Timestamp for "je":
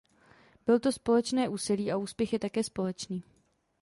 2.33-2.39